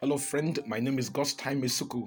Hello, 0.00 0.18
friend. 0.18 0.58
My 0.66 0.78
name 0.78 0.98
is 0.98 1.08
God's 1.08 1.32
Time 1.32 1.62
Isuku. 1.62 2.06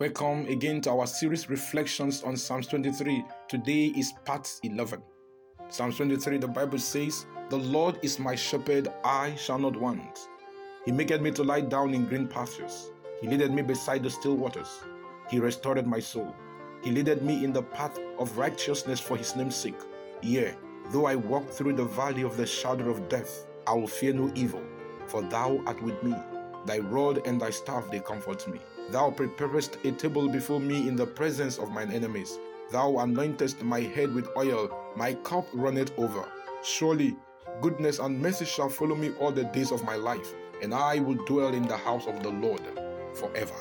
Welcome 0.00 0.46
again 0.46 0.80
to 0.80 0.90
our 0.90 1.06
series 1.06 1.50
Reflections 1.50 2.22
on 2.22 2.34
Psalms 2.34 2.66
23. 2.66 3.22
Today 3.46 3.92
is 3.94 4.14
part 4.24 4.50
11. 4.62 5.02
Psalms 5.68 5.98
23, 5.98 6.38
the 6.38 6.48
Bible 6.48 6.78
says, 6.78 7.26
The 7.50 7.58
Lord 7.58 7.98
is 8.02 8.18
my 8.18 8.34
shepherd, 8.34 8.88
I 9.04 9.34
shall 9.34 9.58
not 9.58 9.78
want. 9.78 10.18
He 10.86 10.92
maketh 10.92 11.20
me 11.20 11.30
to 11.32 11.44
lie 11.44 11.60
down 11.60 11.92
in 11.92 12.06
green 12.06 12.26
pastures. 12.26 12.90
He 13.20 13.28
leadeth 13.28 13.50
me 13.50 13.60
beside 13.60 14.02
the 14.02 14.08
still 14.08 14.34
waters. 14.34 14.82
He 15.30 15.38
restored 15.38 15.86
my 15.86 16.00
soul. 16.00 16.34
He 16.82 16.90
leadeth 16.90 17.20
me 17.20 17.44
in 17.44 17.52
the 17.52 17.64
path 17.64 17.98
of 18.18 18.38
righteousness 18.38 18.98
for 18.98 19.18
his 19.18 19.36
name's 19.36 19.56
sake. 19.56 19.82
Yea, 20.22 20.54
though 20.90 21.04
I 21.04 21.16
walk 21.16 21.50
through 21.50 21.74
the 21.74 21.84
valley 21.84 22.22
of 22.22 22.38
the 22.38 22.46
shadow 22.46 22.88
of 22.88 23.10
death, 23.10 23.46
I 23.66 23.74
will 23.74 23.88
fear 23.88 24.14
no 24.14 24.32
evil, 24.34 24.62
for 25.06 25.20
thou 25.20 25.62
art 25.66 25.82
with 25.82 26.02
me. 26.02 26.14
Thy 26.66 26.78
rod 26.78 27.26
and 27.26 27.40
thy 27.40 27.50
staff 27.50 27.90
they 27.90 28.00
comfort 28.00 28.46
me. 28.48 28.60
Thou 28.90 29.10
preparest 29.10 29.78
a 29.84 29.92
table 29.92 30.28
before 30.28 30.60
me 30.60 30.88
in 30.88 30.96
the 30.96 31.06
presence 31.06 31.58
of 31.58 31.70
mine 31.70 31.90
enemies. 31.90 32.38
Thou 32.70 32.92
anointest 32.92 33.62
my 33.62 33.80
head 33.80 34.12
with 34.12 34.28
oil, 34.36 34.70
my 34.96 35.14
cup 35.14 35.46
runneth 35.54 35.92
over. 35.98 36.28
Surely 36.62 37.16
goodness 37.60 37.98
and 37.98 38.20
mercy 38.20 38.44
shall 38.44 38.68
follow 38.68 38.96
me 38.96 39.12
all 39.20 39.30
the 39.30 39.44
days 39.44 39.70
of 39.70 39.84
my 39.84 39.96
life, 39.96 40.34
and 40.62 40.74
I 40.74 40.98
will 40.98 41.24
dwell 41.26 41.54
in 41.54 41.66
the 41.66 41.76
house 41.76 42.06
of 42.06 42.22
the 42.22 42.30
Lord 42.30 42.62
forever. 43.14 43.54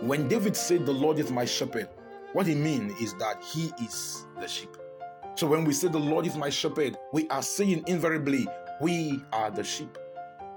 When 0.00 0.28
David 0.28 0.56
said, 0.56 0.86
The 0.86 0.92
Lord 0.92 1.18
is 1.18 1.30
my 1.30 1.44
shepherd, 1.44 1.88
what 2.32 2.46
he 2.46 2.54
means 2.54 3.00
is 3.00 3.14
that 3.14 3.42
he 3.42 3.72
is 3.82 4.26
the 4.40 4.46
sheep. 4.46 4.76
So 5.34 5.46
when 5.46 5.64
we 5.64 5.72
say 5.72 5.88
the 5.88 5.98
Lord 5.98 6.26
is 6.26 6.36
my 6.36 6.50
shepherd, 6.50 6.96
we 7.12 7.28
are 7.28 7.42
saying 7.42 7.84
invariably, 7.86 8.46
we 8.80 9.20
are 9.32 9.50
the 9.50 9.64
sheep. 9.64 9.98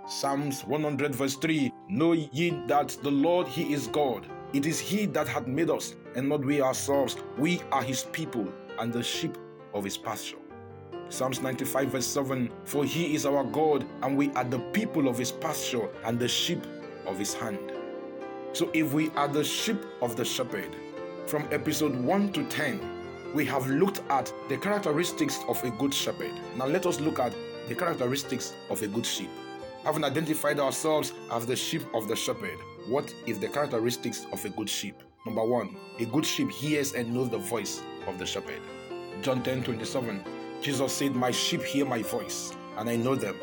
Psalms 0.06 0.66
100 0.66 1.16
verse 1.16 1.36
3 1.36 1.72
Know 1.88 2.12
ye 2.12 2.50
that 2.68 2.90
the 3.04 3.10
Lord 3.10 3.48
He 3.48 3.72
is 3.72 3.88
God. 3.88 4.28
It 4.52 4.66
is 4.66 4.78
He 4.78 5.06
that 5.06 5.30
hath 5.30 5.48
made 5.48 5.70
us, 5.70 5.96
and 6.16 6.28
not 6.28 6.44
we 6.44 6.62
ourselves. 6.62 7.16
We 7.38 7.62
are 7.72 7.82
His 7.82 8.04
people, 8.04 8.52
and 8.80 8.92
the 8.92 9.02
sheep 9.02 9.38
of 9.74 9.86
His 9.86 9.98
pasture. 9.98 10.40
Psalms 11.08 11.42
95 11.42 11.88
verse 11.88 12.06
7 12.06 12.52
For 12.66 12.84
He 12.84 13.16
is 13.16 13.26
our 13.26 13.46
God, 13.46 13.86
and 14.02 14.18
we 14.18 14.30
are 14.32 14.44
the 14.44 14.60
people 14.74 15.08
of 15.08 15.18
His 15.18 15.32
pasture, 15.32 15.88
and 16.04 16.20
the 16.20 16.28
sheep 16.28 16.66
of 17.08 17.18
His 17.18 17.34
hand. 17.34 17.72
So 18.52 18.70
if 18.74 18.92
we 18.92 19.10
are 19.12 19.30
the 19.30 19.44
sheep 19.44 19.86
of 20.02 20.18
the 20.18 20.26
shepherd, 20.26 20.76
from 21.28 21.48
episode 21.52 21.96
1 21.96 22.34
to 22.34 22.44
10, 22.44 23.34
we 23.34 23.46
have 23.46 23.70
looked 23.70 24.02
at 24.10 24.34
the 24.50 24.58
characteristics 24.58 25.40
of 25.48 25.64
a 25.64 25.72
good 25.72 25.94
shepherd. 25.94 26.34
Now 26.58 26.68
let 26.68 26.86
us 26.86 27.00
look 27.00 27.20
at 27.20 27.34
the 27.70 27.76
characteristics 27.76 28.54
of 28.70 28.82
a 28.82 28.88
good 28.88 29.06
sheep. 29.06 29.30
Having 29.84 30.06
identified 30.06 30.62
ourselves 30.62 31.12
as 31.30 31.46
the 31.46 31.58
sheep 31.58 31.82
of 31.94 32.08
the 32.08 32.16
shepherd, 32.16 32.58
what 32.88 33.14
is 33.28 33.38
the 33.38 33.50
characteristics 33.50 34.26
of 34.32 34.44
a 34.46 34.50
good 34.50 34.70
sheep? 34.70 34.96
Number 35.26 35.44
one, 35.44 35.76
a 36.00 36.06
good 36.06 36.26
sheep 36.26 36.50
hears 36.52 36.94
and 36.94 37.14
knows 37.14 37.30
the 37.30 37.38
voice 37.38 37.82
of 38.08 38.18
the 38.18 38.26
shepherd. 38.26 38.62
John 39.22 39.44
10 39.44 39.62
27, 39.64 40.24
Jesus 40.62 40.94
said, 40.94 41.14
My 41.16 41.32
sheep 41.32 41.64
hear 41.64 41.86
my 41.86 42.02
voice, 42.02 42.54
and 42.78 42.90
I 42.90 42.96
know 42.96 43.16
them, 43.16 43.36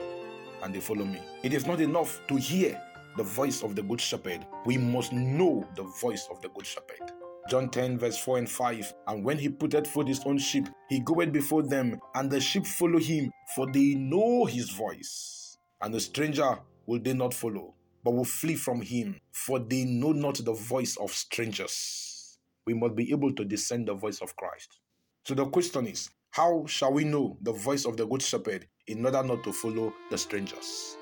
and 0.62 0.74
they 0.74 0.80
follow 0.80 1.04
me. 1.04 1.20
It 1.42 1.52
is 1.52 1.66
not 1.66 1.78
enough 1.78 2.18
to 2.28 2.36
hear 2.36 2.80
the 3.18 3.22
voice 3.22 3.62
of 3.62 3.76
the 3.76 3.82
good 3.82 4.00
shepherd, 4.00 4.46
we 4.64 4.78
must 4.78 5.12
know 5.12 5.68
the 5.76 5.82
voice 6.00 6.26
of 6.30 6.40
the 6.40 6.48
good 6.48 6.64
shepherd. 6.64 7.12
John 7.50 7.68
10, 7.68 7.98
verse 7.98 8.16
4 8.16 8.38
and 8.38 8.48
5. 8.48 8.94
And 9.08 9.24
when 9.24 9.36
he 9.38 9.50
putteth 9.50 9.88
forth 9.88 10.06
his 10.06 10.20
own 10.24 10.38
sheep, 10.38 10.68
he 10.88 11.00
goeth 11.00 11.32
before 11.32 11.64
them, 11.64 12.00
and 12.14 12.30
the 12.30 12.40
sheep 12.40 12.64
follow 12.64 12.98
him, 12.98 13.30
for 13.54 13.70
they 13.70 13.94
know 13.94 14.46
his 14.46 14.70
voice 14.70 15.40
and 15.82 15.94
the 15.94 16.00
stranger 16.00 16.58
will 16.86 17.00
they 17.00 17.12
not 17.12 17.34
follow, 17.34 17.74
but 18.04 18.12
will 18.12 18.24
flee 18.24 18.54
from 18.54 18.80
him, 18.80 19.20
for 19.32 19.58
they 19.58 19.84
know 19.84 20.12
not 20.12 20.36
the 20.44 20.52
voice 20.52 20.96
of 20.96 21.10
strangers. 21.10 22.38
We 22.66 22.74
must 22.74 22.96
be 22.96 23.10
able 23.10 23.32
to 23.34 23.44
discern 23.44 23.84
the 23.84 23.94
voice 23.94 24.20
of 24.20 24.36
Christ. 24.36 24.80
So 25.24 25.34
the 25.34 25.46
question 25.46 25.86
is, 25.86 26.10
how 26.30 26.64
shall 26.66 26.92
we 26.92 27.04
know 27.04 27.36
the 27.42 27.52
voice 27.52 27.84
of 27.84 27.96
the 27.96 28.06
good 28.06 28.22
shepherd 28.22 28.66
in 28.86 29.04
order 29.04 29.22
not 29.22 29.42
to 29.44 29.52
follow 29.52 29.92
the 30.10 30.18
strangers? 30.18 30.96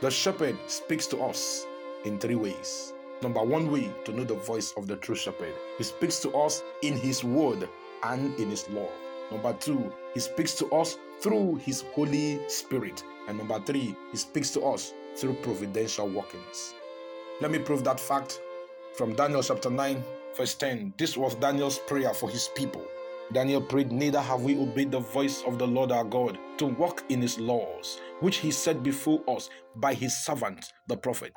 The 0.00 0.10
shepherd 0.10 0.56
speaks 0.66 1.06
to 1.08 1.18
us 1.22 1.66
in 2.04 2.18
three 2.18 2.34
ways. 2.34 2.92
Number 3.22 3.42
one 3.42 3.70
way 3.70 3.90
to 4.04 4.12
know 4.12 4.24
the 4.24 4.34
voice 4.34 4.72
of 4.76 4.88
the 4.88 4.96
true 4.96 5.14
shepherd, 5.14 5.54
he 5.78 5.84
speaks 5.84 6.18
to 6.20 6.30
us 6.32 6.62
in 6.82 6.96
his 6.96 7.22
word 7.22 7.68
and 8.02 8.34
in 8.38 8.50
his 8.50 8.68
law. 8.70 8.88
Number 9.32 9.54
two, 9.54 9.90
he 10.12 10.20
speaks 10.20 10.54
to 10.56 10.66
us 10.72 10.98
through 11.20 11.56
his 11.56 11.84
Holy 11.94 12.38
Spirit. 12.48 13.02
And 13.28 13.38
number 13.38 13.58
three, 13.60 13.96
he 14.10 14.16
speaks 14.18 14.50
to 14.50 14.60
us 14.62 14.92
through 15.16 15.34
providential 15.42 16.06
workings. 16.06 16.74
Let 17.40 17.50
me 17.50 17.58
prove 17.58 17.82
that 17.84 17.98
fact 17.98 18.40
from 18.94 19.14
Daniel 19.14 19.42
chapter 19.42 19.70
9, 19.70 20.04
verse 20.36 20.54
10. 20.54 20.94
This 20.98 21.16
was 21.16 21.34
Daniel's 21.36 21.78
prayer 21.78 22.12
for 22.12 22.28
his 22.28 22.50
people. 22.54 22.84
Daniel 23.32 23.62
prayed, 23.62 23.90
Neither 23.90 24.20
have 24.20 24.42
we 24.42 24.58
obeyed 24.58 24.92
the 24.92 25.00
voice 25.00 25.42
of 25.46 25.58
the 25.58 25.66
Lord 25.66 25.90
our 25.90 26.04
God 26.04 26.38
to 26.58 26.66
walk 26.66 27.02
in 27.08 27.22
his 27.22 27.38
laws, 27.38 28.00
which 28.20 28.36
he 28.36 28.50
set 28.50 28.82
before 28.82 29.22
us 29.26 29.48
by 29.76 29.94
his 29.94 30.14
servant, 30.24 30.66
the 30.88 30.96
prophet. 30.96 31.32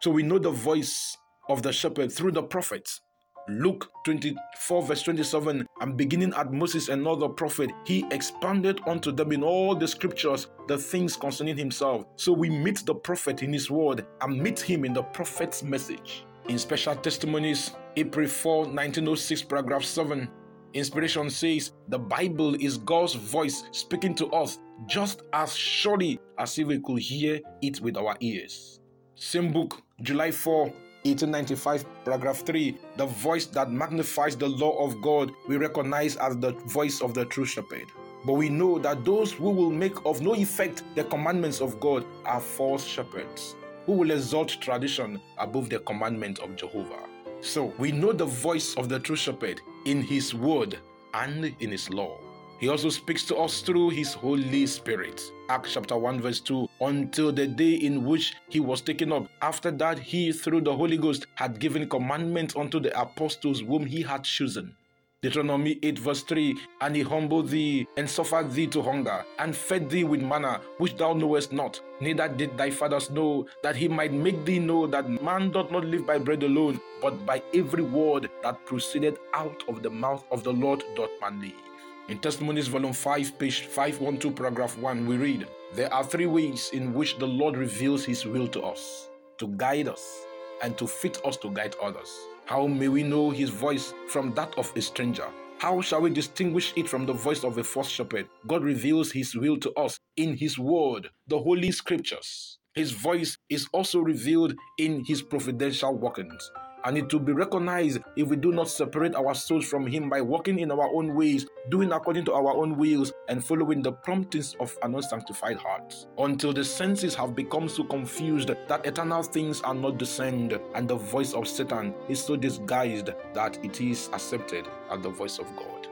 So 0.00 0.10
we 0.10 0.22
know 0.22 0.38
the 0.38 0.50
voice 0.50 1.14
of 1.50 1.62
the 1.62 1.72
shepherd 1.72 2.10
through 2.10 2.32
the 2.32 2.42
prophets. 2.42 3.02
Luke 3.48 3.90
24, 4.04 4.82
verse 4.82 5.02
27, 5.02 5.66
and 5.80 5.96
beginning 5.96 6.32
at 6.34 6.52
Moses 6.52 6.88
and 6.88 7.06
other 7.06 7.28
prophet, 7.28 7.70
he 7.84 8.04
expanded 8.10 8.80
unto 8.86 9.10
them 9.10 9.32
in 9.32 9.42
all 9.42 9.74
the 9.74 9.88
scriptures 9.88 10.48
the 10.68 10.78
things 10.78 11.16
concerning 11.16 11.56
himself. 11.56 12.04
So 12.16 12.32
we 12.32 12.50
meet 12.50 12.84
the 12.86 12.94
prophet 12.94 13.42
in 13.42 13.52
his 13.52 13.70
word 13.70 14.06
and 14.20 14.40
meet 14.40 14.60
him 14.60 14.84
in 14.84 14.92
the 14.92 15.02
prophet's 15.02 15.62
message. 15.62 16.24
In 16.48 16.58
special 16.58 16.94
testimonies, 16.96 17.72
April 17.96 18.28
4, 18.28 18.58
1906, 18.66 19.42
paragraph 19.42 19.84
7, 19.84 20.28
Inspiration 20.72 21.28
says 21.30 21.72
the 21.88 21.98
Bible 21.98 22.54
is 22.54 22.78
God's 22.78 23.14
voice 23.14 23.64
speaking 23.72 24.14
to 24.14 24.26
us 24.28 24.60
just 24.86 25.22
as 25.32 25.54
surely 25.54 26.20
as 26.38 26.56
if 26.58 26.68
we 26.68 26.78
could 26.78 27.00
hear 27.00 27.40
it 27.60 27.80
with 27.80 27.96
our 27.96 28.16
ears. 28.20 28.80
Same 29.16 29.52
book, 29.52 29.82
July 30.00 30.30
4, 30.30 30.72
1895, 31.04 32.04
paragraph 32.04 32.44
3, 32.44 32.76
the 32.96 33.06
voice 33.06 33.46
that 33.46 33.70
magnifies 33.72 34.36
the 34.36 34.48
law 34.48 34.84
of 34.84 35.00
God 35.00 35.32
we 35.48 35.56
recognize 35.56 36.16
as 36.16 36.36
the 36.36 36.52
voice 36.66 37.00
of 37.00 37.14
the 37.14 37.24
true 37.24 37.46
shepherd. 37.46 37.86
But 38.24 38.34
we 38.34 38.50
know 38.50 38.78
that 38.80 39.04
those 39.04 39.32
who 39.32 39.48
will 39.50 39.70
make 39.70 40.04
of 40.04 40.20
no 40.20 40.34
effect 40.34 40.82
the 40.94 41.04
commandments 41.04 41.62
of 41.62 41.80
God 41.80 42.04
are 42.26 42.40
false 42.40 42.84
shepherds, 42.84 43.56
who 43.86 43.92
will 43.92 44.10
exalt 44.10 44.60
tradition 44.60 45.20
above 45.38 45.70
the 45.70 45.78
commandment 45.78 46.38
of 46.40 46.54
Jehovah. 46.54 47.08
So 47.40 47.72
we 47.78 47.92
know 47.92 48.12
the 48.12 48.26
voice 48.26 48.74
of 48.74 48.90
the 48.90 49.00
true 49.00 49.16
shepherd 49.16 49.62
in 49.86 50.02
his 50.02 50.34
word 50.34 50.78
and 51.14 51.56
in 51.60 51.70
his 51.70 51.88
law. 51.88 52.18
He 52.60 52.68
also 52.68 52.90
speaks 52.90 53.24
to 53.24 53.36
us 53.36 53.62
through 53.62 53.88
His 53.88 54.12
Holy 54.12 54.66
Spirit. 54.66 55.22
Acts 55.48 55.72
chapter 55.72 55.96
1, 55.96 56.20
verse 56.20 56.40
2 56.40 56.68
until 56.82 57.32
the 57.32 57.46
day 57.46 57.72
in 57.72 58.04
which 58.04 58.34
He 58.50 58.60
was 58.60 58.82
taken 58.82 59.12
up. 59.12 59.28
After 59.40 59.70
that, 59.70 59.98
He, 59.98 60.30
through 60.30 60.60
the 60.60 60.76
Holy 60.76 60.98
Ghost, 60.98 61.26
had 61.36 61.58
given 61.58 61.88
commandments 61.88 62.54
unto 62.54 62.78
the 62.78 63.00
apostles 63.00 63.60
whom 63.60 63.86
He 63.86 64.02
had 64.02 64.24
chosen. 64.24 64.76
Deuteronomy 65.22 65.78
8, 65.82 65.98
verse 65.98 66.22
3 66.22 66.54
And 66.82 66.96
he 66.96 67.02
humbled 67.02 67.48
thee, 67.48 67.86
and 67.96 68.08
suffered 68.08 68.52
thee 68.52 68.66
to 68.66 68.82
hunger, 68.82 69.24
and 69.38 69.56
fed 69.56 69.88
thee 69.88 70.04
with 70.04 70.20
manna, 70.20 70.60
which 70.78 70.96
thou 70.98 71.14
knowest 71.14 71.52
not, 71.52 71.80
neither 72.00 72.28
did 72.28 72.56
thy 72.58 72.70
fathers 72.70 73.10
know, 73.10 73.46
that 73.62 73.76
he 73.76 73.88
might 73.88 74.12
make 74.12 74.44
thee 74.44 74.58
know 74.58 74.86
that 74.86 75.22
man 75.22 75.50
doth 75.50 75.70
not 75.70 75.84
live 75.84 76.06
by 76.06 76.18
bread 76.18 76.42
alone, 76.42 76.80
but 77.02 77.24
by 77.26 77.42
every 77.54 77.82
word 77.82 78.30
that 78.42 78.64
proceeded 78.66 79.18
out 79.34 79.62
of 79.68 79.82
the 79.82 79.90
mouth 79.90 80.24
of 80.30 80.42
the 80.42 80.52
Lord 80.52 80.82
doth 80.94 81.10
man 81.20 81.40
live. 81.40 81.69
In 82.10 82.18
Testimonies, 82.18 82.66
Volume 82.66 82.92
5, 82.92 83.38
page 83.38 83.66
512, 83.66 84.34
paragraph 84.34 84.76
1, 84.78 85.06
we 85.06 85.16
read 85.16 85.46
There 85.74 85.94
are 85.94 86.02
three 86.02 86.26
ways 86.26 86.70
in 86.72 86.92
which 86.92 87.18
the 87.18 87.26
Lord 87.28 87.56
reveals 87.56 88.04
His 88.04 88.26
will 88.26 88.48
to 88.48 88.62
us 88.62 89.08
to 89.38 89.46
guide 89.46 89.86
us 89.86 90.24
and 90.60 90.76
to 90.76 90.88
fit 90.88 91.24
us 91.24 91.36
to 91.36 91.50
guide 91.50 91.76
others. 91.80 92.10
How 92.46 92.66
may 92.66 92.88
we 92.88 93.04
know 93.04 93.30
His 93.30 93.50
voice 93.50 93.94
from 94.08 94.34
that 94.34 94.52
of 94.58 94.72
a 94.74 94.82
stranger? 94.82 95.28
How 95.58 95.80
shall 95.82 96.00
we 96.00 96.10
distinguish 96.10 96.72
it 96.74 96.88
from 96.88 97.06
the 97.06 97.12
voice 97.12 97.44
of 97.44 97.58
a 97.58 97.62
false 97.62 97.88
shepherd? 97.88 98.26
God 98.48 98.64
reveals 98.64 99.12
His 99.12 99.36
will 99.36 99.56
to 99.58 99.72
us 99.74 99.96
in 100.16 100.36
His 100.36 100.58
Word, 100.58 101.10
the 101.28 101.38
Holy 101.38 101.70
Scriptures. 101.70 102.58
His 102.74 102.90
voice 102.90 103.38
is 103.48 103.68
also 103.72 104.00
revealed 104.00 104.56
in 104.78 105.04
His 105.04 105.22
providential 105.22 105.94
workings 105.94 106.50
and 106.84 106.96
it 106.96 107.12
will 107.12 107.20
be 107.20 107.32
recognized 107.32 108.00
if 108.16 108.28
we 108.28 108.36
do 108.36 108.52
not 108.52 108.68
separate 108.68 109.14
our 109.14 109.34
souls 109.34 109.66
from 109.66 109.86
Him 109.86 110.08
by 110.08 110.20
walking 110.20 110.58
in 110.58 110.70
our 110.70 110.88
own 110.94 111.14
ways, 111.14 111.46
doing 111.70 111.92
according 111.92 112.24
to 112.26 112.32
our 112.32 112.56
own 112.56 112.76
wills, 112.76 113.12
and 113.28 113.44
following 113.44 113.82
the 113.82 113.92
promptings 113.92 114.56
of 114.60 114.76
an 114.82 114.94
unsanctified 114.94 115.56
heart. 115.56 115.94
Until 116.18 116.52
the 116.52 116.64
senses 116.64 117.14
have 117.14 117.34
become 117.36 117.68
so 117.68 117.84
confused 117.84 118.50
that 118.68 118.86
eternal 118.86 119.22
things 119.22 119.60
are 119.62 119.74
not 119.74 119.98
discerned, 119.98 120.58
and 120.74 120.88
the 120.88 120.96
voice 120.96 121.34
of 121.34 121.46
Satan 121.46 121.94
is 122.08 122.22
so 122.22 122.36
disguised 122.36 123.10
that 123.34 123.58
it 123.64 123.80
is 123.80 124.08
accepted 124.12 124.66
as 124.90 125.00
the 125.02 125.10
voice 125.10 125.38
of 125.38 125.46
God. 125.56 125.88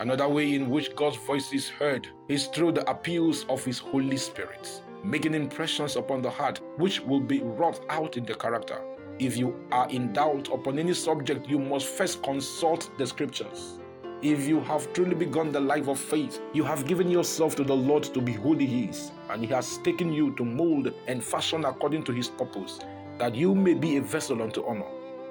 Another 0.00 0.28
way 0.28 0.54
in 0.54 0.68
which 0.68 0.96
God's 0.96 1.16
voice 1.18 1.52
is 1.52 1.68
heard 1.68 2.08
is 2.28 2.46
through 2.46 2.72
the 2.72 2.90
appeals 2.90 3.44
of 3.48 3.64
His 3.64 3.78
Holy 3.78 4.16
Spirit. 4.16 4.82
making 5.04 5.34
impressions 5.34 5.96
upon 5.96 6.22
the 6.22 6.30
heart, 6.30 6.60
which 6.76 7.00
will 7.00 7.20
be 7.20 7.40
wrought 7.42 7.80
out 7.88 8.16
in 8.16 8.24
the 8.24 8.34
character. 8.34 8.80
If 9.22 9.36
you 9.36 9.54
are 9.70 9.88
in 9.88 10.12
doubt 10.12 10.48
upon 10.52 10.80
any 10.80 10.94
subject, 10.94 11.48
you 11.48 11.56
must 11.56 11.86
first 11.86 12.24
consult 12.24 12.90
the 12.98 13.06
scriptures. 13.06 13.78
If 14.20 14.48
you 14.48 14.58
have 14.62 14.92
truly 14.94 15.14
begun 15.14 15.52
the 15.52 15.60
life 15.60 15.86
of 15.86 16.00
faith, 16.00 16.40
you 16.52 16.64
have 16.64 16.88
given 16.88 17.08
yourself 17.08 17.54
to 17.54 17.62
the 17.62 17.76
Lord 17.76 18.02
to 18.02 18.20
be 18.20 18.32
who 18.32 18.56
He 18.56 18.86
is, 18.86 19.12
and 19.30 19.40
He 19.40 19.46
has 19.54 19.78
taken 19.78 20.12
you 20.12 20.34
to 20.34 20.44
mold 20.44 20.92
and 21.06 21.22
fashion 21.22 21.64
according 21.64 22.02
to 22.06 22.12
His 22.12 22.28
purpose, 22.30 22.80
that 23.18 23.36
you 23.36 23.54
may 23.54 23.74
be 23.74 23.96
a 23.96 24.02
vessel 24.02 24.42
unto 24.42 24.66
honor. 24.66 24.90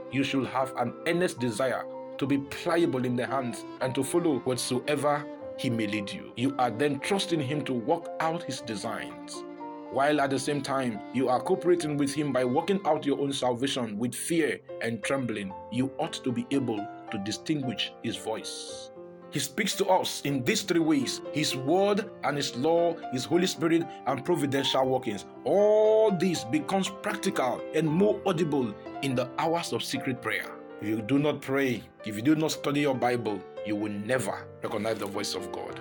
You 0.09 0.23
should 0.23 0.47
have 0.47 0.73
an 0.77 0.93
earnest 1.05 1.41
desire 1.41 1.83
to 2.17 2.25
be 2.25 2.37
pliable 2.37 3.03
in 3.03 3.17
the 3.17 3.27
hands 3.27 3.65
and 3.81 3.93
to 3.95 4.05
follow 4.05 4.39
whatsoever 4.45 5.25
He 5.57 5.69
may 5.69 5.87
lead 5.87 6.09
you. 6.09 6.31
You 6.37 6.55
are 6.59 6.71
then 6.71 7.01
trusting 7.01 7.41
Him 7.41 7.65
to 7.65 7.73
work 7.73 8.05
out 8.21 8.43
His 8.43 8.61
designs 8.61 9.43
while 9.91 10.21
at 10.21 10.29
the 10.29 10.39
same 10.39 10.61
time 10.61 10.99
you 11.13 11.29
are 11.29 11.41
cooperating 11.41 11.97
with 11.97 12.13
Him 12.13 12.31
by 12.31 12.45
working 12.45 12.79
out 12.85 13.05
your 13.05 13.19
own 13.19 13.33
salvation 13.33 13.97
with 13.97 14.15
fear 14.15 14.59
and 14.81 15.03
trembling, 15.03 15.53
you 15.71 15.91
ought 15.97 16.13
to 16.13 16.31
be 16.31 16.47
able 16.51 16.85
to 17.11 17.17
distinguish 17.19 17.91
His 18.03 18.15
voice. 18.15 18.91
He 19.31 19.39
speaks 19.39 19.75
to 19.77 19.85
us 19.87 20.21
in 20.25 20.43
these 20.43 20.61
three 20.61 20.79
ways 20.79 21.21
His 21.33 21.55
word 21.55 22.09
and 22.23 22.35
His 22.35 22.55
law, 22.55 22.95
His 23.13 23.25
Holy 23.25 23.47
Spirit, 23.47 23.83
and 24.07 24.25
providential 24.25 24.87
workings. 24.87 25.25
All 25.45 26.11
this 26.11 26.43
becomes 26.43 26.89
practical 27.01 27.61
and 27.73 27.87
more 27.87 28.21
audible 28.25 28.73
in 29.01 29.15
the 29.15 29.29
hours 29.37 29.71
of 29.73 29.83
secret 29.83 30.21
prayer. 30.21 30.51
If 30.81 30.87
you 30.87 31.01
do 31.01 31.19
not 31.19 31.41
pray, 31.41 31.83
if 32.05 32.15
you 32.15 32.21
do 32.21 32.35
not 32.35 32.51
study 32.51 32.81
your 32.81 32.95
Bible, 32.95 33.41
you 33.65 33.75
will 33.75 33.91
never 33.91 34.47
recognize 34.63 34.99
the 34.99 35.05
voice 35.05 35.35
of 35.35 35.51
God. 35.51 35.79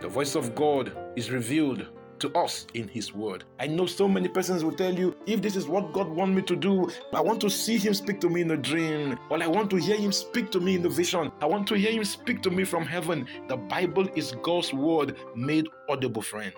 The 0.00 0.08
voice 0.08 0.34
of 0.34 0.54
God 0.54 0.96
is 1.16 1.30
revealed 1.30 1.86
to 2.20 2.32
us 2.34 2.66
in 2.74 2.88
His 2.88 3.14
Word. 3.14 3.44
I 3.58 3.66
know 3.66 3.86
so 3.86 4.08
many 4.08 4.28
persons 4.28 4.64
will 4.64 4.72
tell 4.72 4.92
you, 4.92 5.16
if 5.26 5.42
this 5.42 5.56
is 5.56 5.66
what 5.66 5.92
God 5.92 6.08
wants 6.08 6.36
me 6.36 6.42
to 6.42 6.56
do, 6.56 6.90
I 7.12 7.20
want 7.20 7.40
to 7.42 7.50
see 7.50 7.78
Him 7.78 7.94
speak 7.94 8.20
to 8.20 8.28
me 8.28 8.42
in 8.42 8.50
a 8.50 8.56
dream, 8.56 9.18
or 9.30 9.42
I 9.42 9.46
want 9.46 9.70
to 9.70 9.76
hear 9.76 9.96
Him 9.96 10.12
speak 10.12 10.50
to 10.52 10.60
me 10.60 10.76
in 10.76 10.86
a 10.86 10.88
vision. 10.88 11.30
I 11.40 11.46
want 11.46 11.66
to 11.68 11.74
hear 11.74 11.92
Him 11.92 12.04
speak 12.04 12.42
to 12.42 12.50
me 12.50 12.64
from 12.64 12.84
heaven. 12.84 13.26
The 13.48 13.56
Bible 13.56 14.08
is 14.14 14.32
God's 14.42 14.72
Word 14.72 15.16
made 15.34 15.66
audible, 15.88 16.22
friends. 16.22 16.54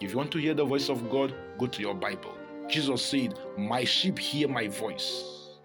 If 0.00 0.12
you 0.12 0.16
want 0.16 0.30
to 0.32 0.38
hear 0.38 0.54
the 0.54 0.64
voice 0.64 0.88
of 0.88 1.10
God, 1.10 1.34
go 1.58 1.66
to 1.66 1.80
your 1.80 1.94
Bible. 1.94 2.34
Jesus 2.68 3.04
said, 3.04 3.38
My 3.58 3.84
sheep 3.84 4.18
hear 4.18 4.48
my 4.48 4.68
voice, 4.68 5.58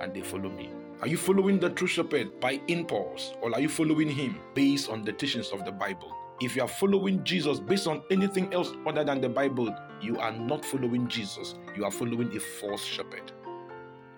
and 0.00 0.14
they 0.14 0.20
follow 0.20 0.50
me. 0.50 0.70
Are 1.00 1.08
you 1.08 1.16
following 1.16 1.58
the 1.58 1.70
true 1.70 1.86
shepherd 1.86 2.38
by 2.40 2.60
impulse, 2.68 3.32
or 3.40 3.54
are 3.54 3.60
you 3.60 3.70
following 3.70 4.10
him 4.10 4.38
based 4.52 4.90
on 4.90 5.02
the 5.02 5.12
teachings 5.12 5.50
of 5.50 5.64
the 5.64 5.72
Bible? 5.72 6.14
If 6.40 6.56
you 6.56 6.62
are 6.62 6.68
following 6.68 7.22
Jesus 7.22 7.60
based 7.60 7.86
on 7.86 8.02
anything 8.10 8.52
else 8.54 8.72
other 8.86 9.04
than 9.04 9.20
the 9.20 9.28
Bible, 9.28 9.74
you 10.00 10.18
are 10.18 10.32
not 10.32 10.64
following 10.64 11.06
Jesus. 11.06 11.54
You 11.76 11.84
are 11.84 11.90
following 11.90 12.34
a 12.34 12.40
false 12.40 12.82
shepherd. 12.82 13.32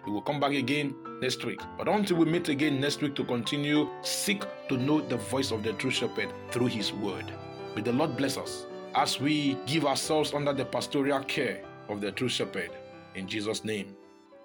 We 0.06 0.12
will 0.12 0.22
come 0.22 0.38
back 0.38 0.52
again 0.52 0.94
next 1.20 1.44
week. 1.44 1.60
But 1.76 1.88
until 1.88 2.18
we 2.18 2.26
meet 2.26 2.48
again 2.48 2.80
next 2.80 3.02
week 3.02 3.16
to 3.16 3.24
continue, 3.24 3.88
seek 4.02 4.44
to 4.68 4.76
know 4.76 5.00
the 5.00 5.16
voice 5.16 5.50
of 5.50 5.62
the 5.64 5.72
true 5.74 5.90
shepherd 5.90 6.32
through 6.50 6.66
his 6.66 6.92
word. 6.92 7.32
May 7.74 7.82
the 7.82 7.92
Lord 7.92 8.16
bless 8.16 8.36
us 8.36 8.66
as 8.94 9.20
we 9.20 9.56
give 9.66 9.84
ourselves 9.84 10.32
under 10.32 10.52
the 10.52 10.64
pastoral 10.64 11.24
care 11.24 11.62
of 11.88 12.00
the 12.00 12.12
true 12.12 12.28
shepherd. 12.28 12.70
In 13.14 13.26
Jesus' 13.26 13.64
name, 13.64 13.96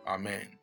Amen. 0.08 0.57